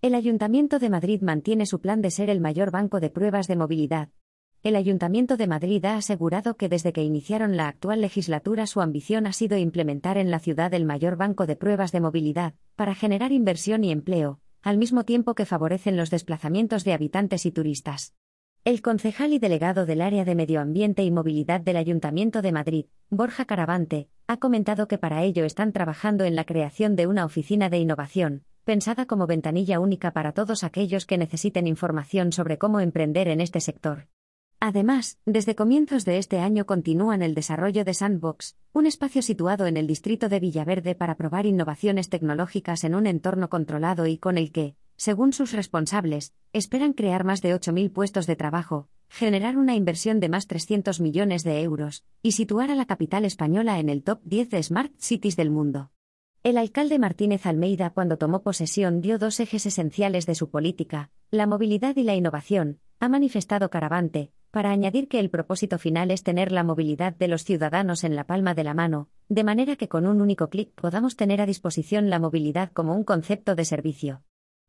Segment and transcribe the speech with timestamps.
[0.00, 3.56] El Ayuntamiento de Madrid mantiene su plan de ser el mayor banco de pruebas de
[3.56, 4.10] movilidad.
[4.62, 9.26] El Ayuntamiento de Madrid ha asegurado que desde que iniciaron la actual legislatura su ambición
[9.26, 13.32] ha sido implementar en la ciudad el mayor banco de pruebas de movilidad, para generar
[13.32, 18.14] inversión y empleo, al mismo tiempo que favorecen los desplazamientos de habitantes y turistas.
[18.62, 22.86] El concejal y delegado del área de Medio Ambiente y Movilidad del Ayuntamiento de Madrid,
[23.10, 27.68] Borja Caravante, ha comentado que para ello están trabajando en la creación de una oficina
[27.68, 33.26] de innovación, pensada como ventanilla única para todos aquellos que necesiten información sobre cómo emprender
[33.28, 34.08] en este sector.
[34.60, 39.78] Además, desde comienzos de este año continúan el desarrollo de Sandbox, un espacio situado en
[39.78, 44.52] el distrito de Villaverde para probar innovaciones tecnológicas en un entorno controlado y con el
[44.52, 50.20] que, según sus responsables, esperan crear más de 8.000 puestos de trabajo, generar una inversión
[50.20, 54.20] de más 300 millones de euros y situar a la capital española en el top
[54.24, 55.90] 10 de Smart Cities del mundo.
[56.44, 61.48] El alcalde Martínez Almeida, cuando tomó posesión, dio dos ejes esenciales de su política, la
[61.48, 66.52] movilidad y la innovación, ha manifestado Caravante, para añadir que el propósito final es tener
[66.52, 70.06] la movilidad de los ciudadanos en la palma de la mano, de manera que con
[70.06, 74.22] un único clic podamos tener a disposición la movilidad como un concepto de servicio.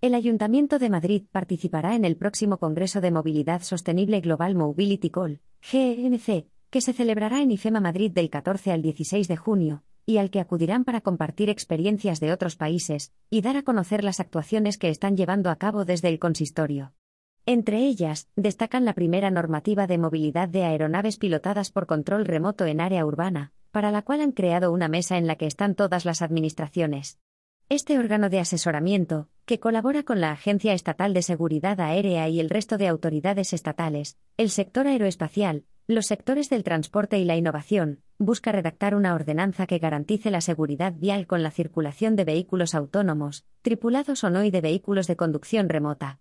[0.00, 5.40] El Ayuntamiento de Madrid participará en el próximo Congreso de Movilidad Sostenible Global Mobility Call,
[5.62, 10.30] GMC, que se celebrará en IFEMA Madrid del 14 al 16 de junio, y al
[10.30, 14.88] que acudirán para compartir experiencias de otros países y dar a conocer las actuaciones que
[14.88, 16.92] están llevando a cabo desde el consistorio.
[17.44, 22.80] Entre ellas, destacan la primera normativa de movilidad de aeronaves pilotadas por control remoto en
[22.80, 26.22] área urbana, para la cual han creado una mesa en la que están todas las
[26.22, 27.18] administraciones.
[27.68, 32.50] Este órgano de asesoramiento, que colabora con la Agencia Estatal de Seguridad Aérea y el
[32.50, 38.52] resto de autoridades estatales, el sector aeroespacial, los sectores del transporte y la innovación, busca
[38.52, 44.24] redactar una ordenanza que garantice la seguridad vial con la circulación de vehículos autónomos, tripulados
[44.24, 46.20] o no y de vehículos de conducción remota.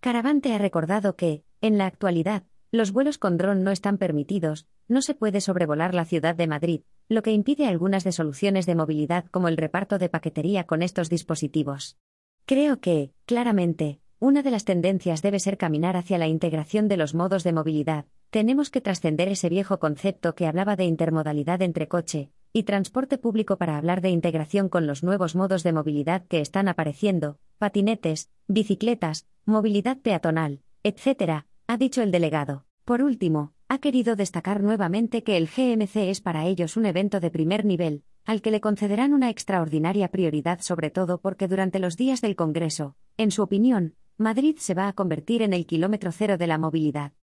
[0.00, 5.00] Caravante ha recordado que, en la actualidad, los vuelos con dron no están permitidos, no
[5.02, 9.26] se puede sobrevolar la ciudad de Madrid, lo que impide algunas de soluciones de movilidad
[9.30, 11.98] como el reparto de paquetería con estos dispositivos.
[12.46, 17.12] Creo que, claramente, una de las tendencias debe ser caminar hacia la integración de los
[17.12, 22.30] modos de movilidad, tenemos que trascender ese viejo concepto que hablaba de intermodalidad entre coche
[22.52, 26.68] y transporte público para hablar de integración con los nuevos modos de movilidad que están
[26.68, 32.64] apareciendo, patinetes, bicicletas, movilidad peatonal, etc., ha dicho el delegado.
[32.84, 37.30] Por último, ha querido destacar nuevamente que el GMC es para ellos un evento de
[37.32, 42.20] primer nivel, al que le concederán una extraordinaria prioridad sobre todo porque durante los días
[42.20, 46.46] del Congreso, en su opinión, Madrid se va a convertir en el kilómetro cero de
[46.46, 47.10] la movilidad.